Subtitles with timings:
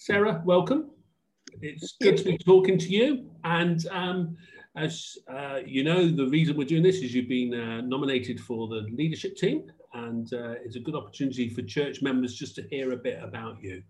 [0.00, 0.90] Sarah, welcome.
[1.60, 3.28] It's good to be talking to you.
[3.42, 4.36] And um,
[4.76, 8.68] as uh, you know, the reason we're doing this is you've been uh, nominated for
[8.68, 9.64] the leadership team,
[9.94, 13.60] and uh, it's a good opportunity for church members just to hear a bit about
[13.60, 13.82] you.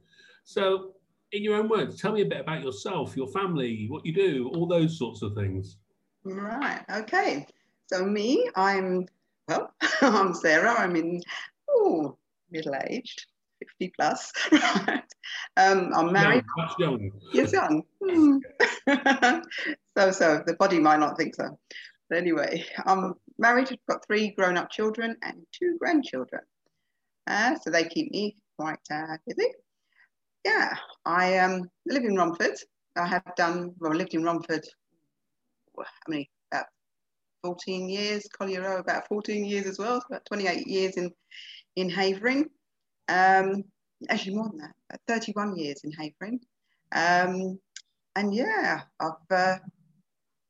[0.45, 0.95] So,
[1.33, 4.51] in your own words, tell me a bit about yourself, your family, what you do,
[4.55, 5.77] all those sorts of things.
[6.25, 6.81] Right.
[6.91, 7.47] Okay.
[7.87, 9.07] So me, I'm
[9.47, 10.73] well, I'm Sarah.
[10.73, 11.21] I'm in
[11.69, 12.17] oh
[12.51, 13.27] middle aged.
[13.59, 15.03] 50 plus, right?
[15.57, 16.45] Um, I'm married.
[16.79, 17.13] Young, young.
[17.33, 17.83] Yes, young.
[18.03, 18.39] Hmm.
[19.97, 21.59] so, so the body might not think so.
[22.09, 26.43] But anyway, I'm married, I've got three grown up children and two grandchildren.
[27.27, 29.51] Uh, so they keep me quite uh, busy.
[30.45, 32.57] Yeah, I um, live in Romford.
[32.97, 34.65] I have done, well, lived in Romford,
[35.77, 36.67] how many, about
[37.45, 41.13] 14 years, Collier Row, about 14 years as well, about 28 years in,
[41.77, 42.49] in Havering.
[43.09, 43.65] Um,
[44.09, 46.41] actually, more than that, 31 years in Havering.
[46.93, 47.59] Um,
[48.17, 49.59] and yeah, I've uh,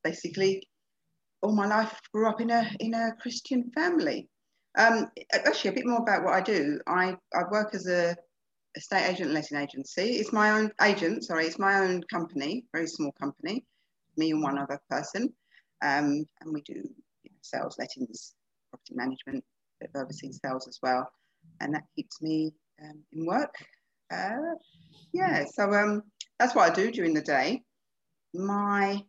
[0.03, 0.69] basically
[1.42, 4.28] all my life grew up in a in a Christian family.
[4.77, 6.81] Um, actually, a bit more about what I do.
[6.87, 8.17] I, I work as a
[8.77, 10.17] estate agent letting agency.
[10.17, 13.65] It's my own agent, sorry, it's my own company, very small company,
[14.17, 15.33] me and one other person.
[15.83, 18.34] Um, and we do you know, sales, lettings,
[18.70, 19.45] property management,
[19.97, 21.11] overseeing sales as well
[21.61, 23.55] and that keeps me um, in work.
[24.13, 24.55] Uh,
[25.13, 26.03] yeah, so um,
[26.39, 27.63] that's what I do during the day.
[28.35, 29.03] My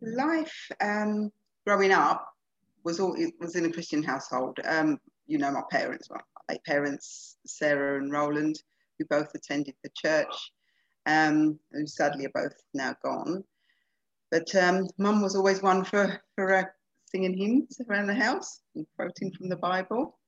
[0.00, 1.30] life um,
[1.66, 2.26] growing up
[2.84, 4.58] was all it was in a Christian household.
[4.64, 6.08] Um, you know, my parents,
[6.48, 8.56] my parents, Sarah and Roland,
[8.98, 10.52] who both attended the church,
[11.06, 13.44] um, who sadly are both now gone.
[14.30, 16.64] But um, mum was always one for for uh,
[17.06, 20.18] singing hymns around the house and quoting from the Bible.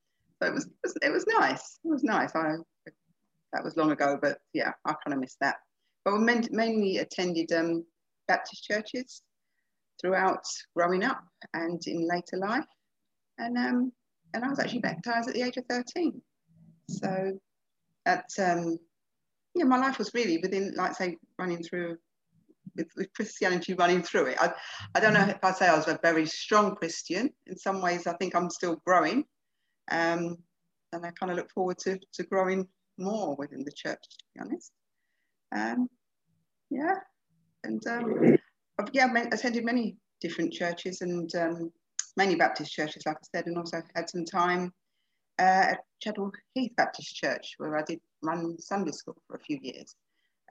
[0.41, 1.79] So it was, it was, it was nice.
[1.83, 2.35] It was nice.
[2.35, 2.55] I
[3.53, 5.55] that was long ago, but yeah, I kind of missed that.
[6.03, 7.85] But we mainly attended um,
[8.27, 9.21] Baptist churches
[9.99, 10.43] throughout
[10.75, 12.65] growing up and in later life,
[13.37, 13.91] and um,
[14.33, 16.21] and I was actually baptized at the age of thirteen.
[16.89, 17.39] So
[18.05, 18.77] that um,
[19.57, 21.97] yeah, my life was really within, like say, running through
[22.75, 24.37] with, with, Christianity running through it.
[24.39, 24.53] I,
[24.93, 27.31] I don't know if I say I was a very strong Christian.
[27.47, 29.25] In some ways, I think I'm still growing.
[29.91, 30.37] Um,
[30.93, 32.67] and I kind of look forward to, to growing
[32.97, 34.71] more within the church, to be honest.
[35.55, 35.87] Um,
[36.69, 36.95] yeah,
[37.63, 38.37] and um,
[38.79, 41.71] I've yeah, attended many different churches and um,
[42.15, 44.73] mainly Baptist churches, like I said, and also had some time
[45.39, 49.59] uh, at Chadwell Heath Baptist Church where I did run Sunday school for a few
[49.61, 49.95] years.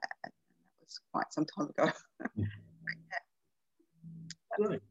[0.03, 0.31] Uh, that
[0.81, 1.91] was quite some time ago.
[2.35, 2.45] yeah.
[4.59, 4.81] Right.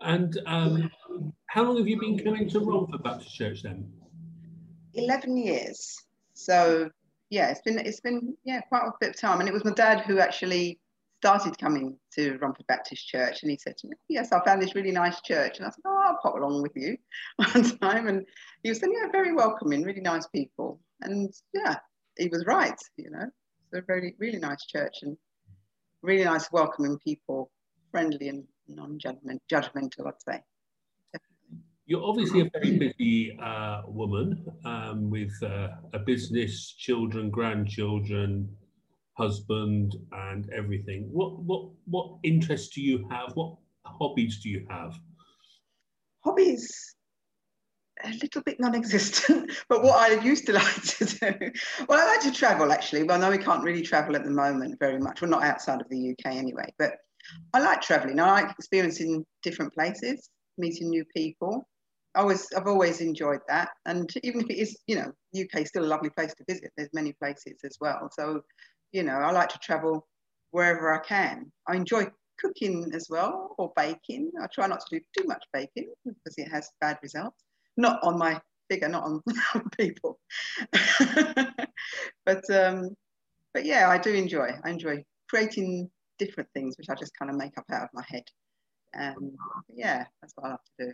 [0.00, 0.90] And um,
[1.46, 3.92] how long have you been coming to Romford Baptist Church then?
[4.94, 5.96] Eleven years.
[6.34, 6.90] So
[7.28, 9.72] yeah, it's been it's been yeah quite a bit of time, and it was my
[9.72, 10.80] dad who actually
[11.18, 14.74] started coming to Romford Baptist Church, and he said to me, "Yes, I found this
[14.74, 16.96] really nice church," and I said, "Oh, I'll pop along with you.
[17.36, 18.26] One time," and
[18.62, 21.76] he was saying, "Yeah, very welcoming, really nice people," and yeah,
[22.18, 23.26] he was right, you know,
[23.72, 25.16] it's a very really nice church and
[26.02, 27.50] really nice welcoming people,
[27.90, 28.44] friendly and
[28.74, 30.42] non-judgmental, I'd say.
[31.86, 38.48] You're obviously a very busy uh, woman um, with uh, a business, children, grandchildren,
[39.14, 41.08] husband, and everything.
[41.10, 43.32] What what what interests do you have?
[43.34, 44.94] What hobbies do you have?
[46.24, 46.94] Hobbies,
[48.04, 51.50] a little bit non-existent, but what I used to like to do.
[51.88, 53.02] Well, I like to travel actually.
[53.02, 55.22] Well, no, we can't really travel at the moment very much.
[55.22, 56.92] We're not outside of the UK anyway, but
[57.52, 58.18] I like traveling.
[58.20, 61.66] I like experiencing different places, meeting new people.
[62.14, 63.70] I always, I've always enjoyed that.
[63.86, 66.72] And even if it is, you know, UK is still a lovely place to visit.
[66.76, 68.08] There's many places as well.
[68.12, 68.42] So,
[68.92, 70.06] you know, I like to travel
[70.50, 71.52] wherever I can.
[71.68, 72.06] I enjoy
[72.40, 74.32] cooking as well or baking.
[74.42, 77.44] I try not to do too much baking because it has bad results.
[77.76, 79.22] Not on my figure, not on
[79.78, 80.18] people.
[82.26, 82.96] but um,
[83.52, 84.50] but yeah, I do enjoy.
[84.64, 88.04] I enjoy creating different things which I just kind of make up out of my
[88.06, 88.24] head.
[88.98, 89.32] Um,
[89.74, 90.92] yeah, that's what I like to do.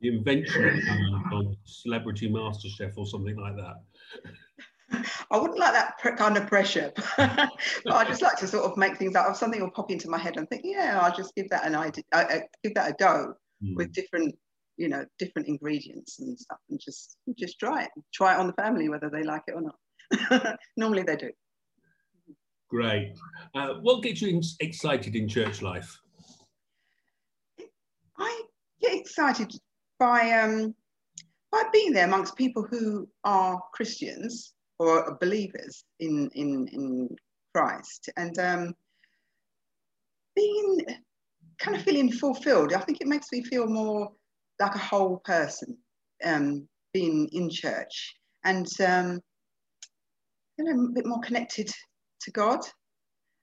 [0.00, 0.82] The invention
[1.32, 3.76] on Celebrity Master Chef or something like that.
[5.30, 7.50] I wouldn't like that kind of pressure, but
[7.92, 10.18] I just like to sort of make things out of something will pop into my
[10.18, 12.94] head and think, yeah, I'll just give that an idea, uh, uh, give that a
[12.94, 13.74] go mm.
[13.74, 14.36] with different,
[14.76, 18.52] you know, different ingredients and stuff, and just just try it, try it on the
[18.52, 20.56] family whether they like it or not.
[20.76, 21.30] Normally they do.
[22.76, 23.14] Great.
[23.54, 25.98] Uh, what gets you excited in church life?
[28.18, 28.42] I
[28.82, 29.50] get excited
[29.98, 30.74] by um,
[31.50, 37.08] by being there amongst people who are Christians or believers in in in
[37.54, 38.74] Christ, and um,
[40.34, 40.80] being
[41.58, 42.74] kind of feeling fulfilled.
[42.74, 44.12] I think it makes me feel more
[44.60, 45.78] like a whole person
[46.26, 49.22] um, being in church, and um,
[50.58, 51.72] you know, a bit more connected
[52.26, 52.60] to God.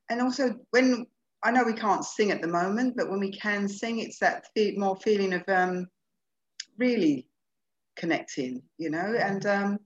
[0.10, 1.08] And also, when
[1.44, 4.46] I know we can't sing at the moment, but when we can sing, it's that
[4.78, 5.88] more feeling of um,
[6.78, 7.28] really
[7.96, 9.16] connecting, you know.
[9.18, 9.80] And um,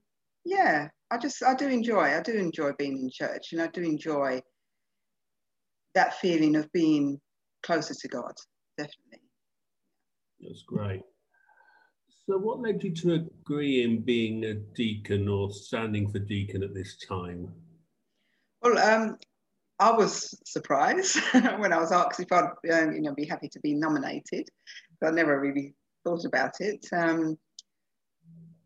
[0.44, 3.82] yeah, I just I do enjoy I do enjoy being in church, and I do
[3.82, 4.42] enjoy
[5.94, 7.20] that feeling of being
[7.62, 8.34] closer to God,
[8.76, 9.22] definitely.
[10.40, 11.02] That's great.
[12.26, 16.74] So, what led you to agree in being a deacon or standing for deacon at
[16.74, 17.52] this time?
[18.62, 19.18] Well, um,
[19.78, 21.18] I was surprised
[21.58, 24.48] when I was asked if I'd um, you know, be happy to be nominated.
[25.00, 25.74] But I never really
[26.04, 26.84] thought about it.
[26.92, 27.38] Um,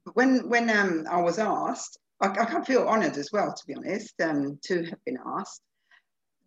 [0.05, 3.67] but when when um, I was asked, I, I can feel honoured as well, to
[3.67, 5.61] be honest, um, to have been asked.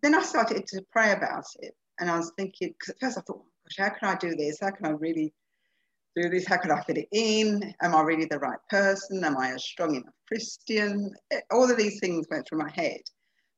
[0.02, 3.20] Then I started to pray about it, and I was thinking, because at first I
[3.22, 4.58] thought, oh, gosh, how can I do this?
[4.60, 5.32] How can I really
[6.16, 6.46] do this?
[6.46, 7.74] How can I fit it in?
[7.82, 9.24] Am I really the right person?
[9.24, 11.12] Am I a strong enough Christian?
[11.30, 13.00] Eh, all of these things went through my head.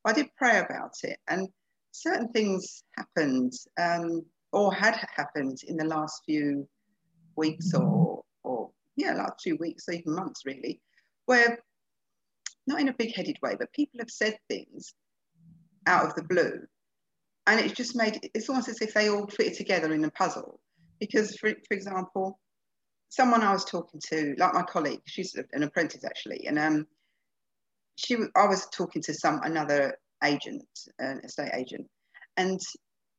[0.09, 1.49] I did pray about it, and
[1.93, 6.67] certain things happened um, or had happened in the last few
[7.37, 10.81] weeks or, or yeah, last few weeks, or even months really,
[11.27, 11.59] where
[12.67, 14.95] not in a big headed way, but people have said things
[15.87, 16.61] out of the blue.
[17.47, 20.61] And it's just made it's almost as if they all fit together in a puzzle.
[21.01, 22.39] Because, for, for example,
[23.09, 26.87] someone I was talking to, like my colleague, she's an apprentice actually, and um,
[28.09, 30.67] she I was talking to some another agent,
[30.99, 31.87] an estate agent,
[32.37, 32.59] and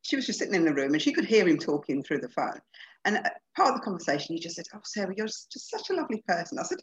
[0.02, 2.30] she was just sitting in the room and she could hear him talking through the
[2.30, 2.60] phone.
[3.06, 5.94] And uh, part of the conversation, he just said, "Oh, Sarah, you're just such a
[5.94, 6.80] lovely person." I said,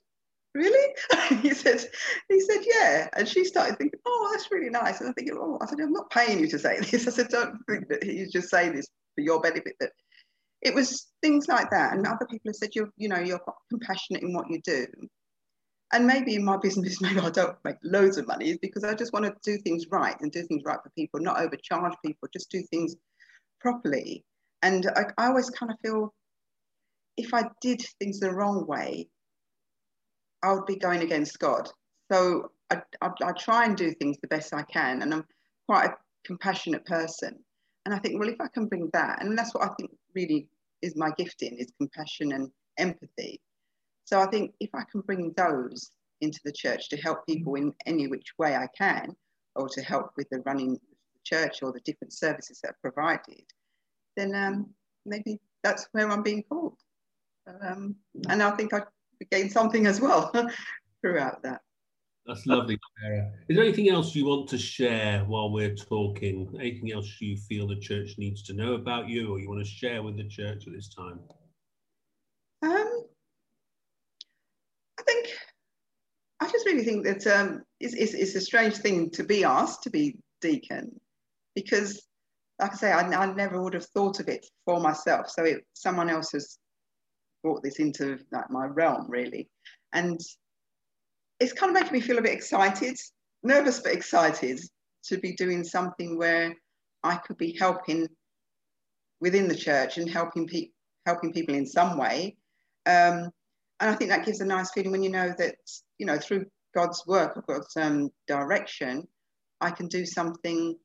[0.54, 0.94] "Really?"
[1.42, 1.84] he said,
[2.28, 5.58] "He said, yeah." And she started thinking, "Oh, that's really nice." And I'm thinking, "Oh,"
[5.60, 8.32] I said, "I'm not paying you to say this." I said, "Don't think that he's
[8.32, 8.86] just saying this
[9.16, 9.90] for your benefit." That
[10.62, 14.22] it was things like that, and other people have said, "You're, you know, you're compassionate
[14.22, 14.86] in what you do."
[15.92, 18.94] And maybe in my business, maybe I don't make loads of money, is because I
[18.94, 22.28] just want to do things right and do things right for people, not overcharge people,
[22.32, 22.96] just do things
[23.60, 24.24] properly.
[24.62, 26.14] And I, I always kind of feel
[27.16, 29.08] if I did things the wrong way,
[30.42, 31.68] I would be going against God.
[32.12, 35.02] So I, I, I, try and do things the best I can.
[35.02, 35.24] And I'm
[35.66, 37.38] quite a compassionate person.
[37.84, 40.48] And I think, well, if I can bring that, and that's what I think really
[40.82, 43.40] is my gifting is compassion and empathy.
[44.06, 45.90] So I think if I can bring those
[46.22, 49.14] into the church to help people in any which way I can,
[49.54, 52.90] or to help with the running of the church or the different services that are
[52.90, 53.44] provided,
[54.16, 54.70] then um,
[55.04, 56.78] maybe that's where I'm being called.
[57.62, 57.96] Um,
[58.28, 58.82] and I think I
[59.30, 60.32] gained something as well
[61.02, 61.60] throughout that.
[62.26, 63.30] That's lovely, Sarah.
[63.48, 66.52] Is there anything else you want to share while we're talking?
[66.58, 69.70] Anything else you feel the church needs to know about you or you want to
[69.70, 71.20] share with the church at this time?
[72.62, 73.04] Um,
[74.98, 75.28] I think,
[76.40, 79.82] I just really think that um, it's, it's, it's a strange thing to be asked
[79.84, 81.00] to be deacon
[81.54, 82.06] because
[82.58, 85.28] like I say, I, I, never would have thought of it for myself.
[85.28, 86.58] So it, someone else has
[87.42, 89.48] brought this into like my realm really,
[89.92, 90.18] and
[91.38, 92.96] it's kind of making me feel a bit excited,
[93.42, 94.58] nervous but excited
[95.04, 96.54] to be doing something where
[97.02, 98.08] I could be helping
[99.20, 100.72] within the church and helping people
[101.04, 102.36] helping people in some way.
[102.84, 103.30] Um,
[103.78, 105.56] and I think that gives a nice feeling when you know that
[105.98, 109.06] you know through God's work or God's um, direction,
[109.60, 110.76] I can do something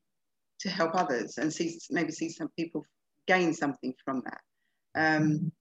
[0.60, 2.84] to help others and see maybe see some people
[3.26, 4.40] gain something from that.
[4.94, 5.52] Um,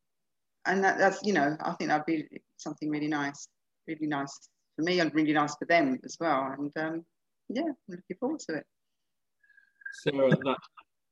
[0.65, 3.47] and that, that's you know I think that'd be something really nice,
[3.87, 6.53] really nice for me and really nice for them as well.
[6.57, 7.05] And um,
[7.49, 8.65] yeah, I'm looking forward to it.
[10.03, 10.57] Sarah, that,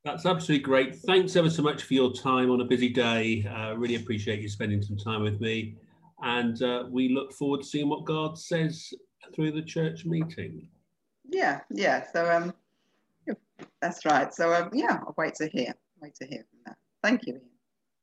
[0.06, 0.96] that's absolutely great.
[0.96, 3.46] Thanks ever so much for your time on a busy day.
[3.46, 5.76] Uh, really appreciate you spending some time with me.
[6.22, 8.94] And uh, we look forward to seeing what God says
[9.36, 10.68] through the church meeting.
[11.30, 12.06] Yeah, yeah.
[12.12, 12.54] So um,
[13.82, 14.34] that's right.
[14.34, 15.74] So um, yeah, I'll wait to hear.
[16.02, 16.78] Wait to hear from that.
[17.04, 17.42] Thank you.